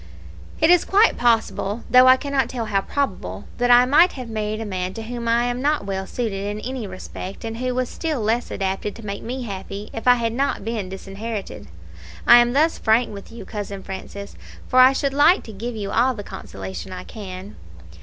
"It 0.59 0.71
is 0.71 0.83
quite 0.83 1.15
possible, 1.15 1.83
though 1.87 2.07
I 2.07 2.17
cannot 2.17 2.49
tell 2.49 2.65
how 2.65 2.81
probable, 2.81 3.45
that 3.59 3.69
I 3.69 3.85
might 3.85 4.13
have 4.13 4.29
married 4.31 4.59
a 4.59 4.65
man 4.65 4.95
to 4.95 5.03
whom 5.03 5.27
I 5.27 5.43
am 5.45 5.61
not 5.61 5.85
well 5.85 6.07
suited 6.07 6.43
in 6.43 6.59
any 6.61 6.87
respect, 6.87 7.45
and 7.45 7.57
who 7.57 7.75
was 7.75 7.87
still 7.87 8.19
less 8.19 8.49
adapted 8.49 8.95
to 8.95 9.05
make 9.05 9.21
me 9.21 9.43
happy 9.43 9.91
if 9.93 10.07
I 10.07 10.15
had 10.15 10.33
not 10.33 10.65
been 10.65 10.89
disinherited. 10.89 11.67
I 12.25 12.37
am 12.39 12.53
thus 12.53 12.79
frank 12.79 13.13
with 13.13 13.31
you, 13.31 13.45
cousin 13.45 13.83
Francis, 13.83 14.35
for 14.67 14.79
I 14.79 14.91
should 14.91 15.13
like 15.13 15.43
to 15.43 15.53
give 15.53 15.75
you 15.75 15.91
all 15.91 16.15
the 16.15 16.23
consolation 16.23 16.91
I 16.91 17.03
can." 17.03 17.55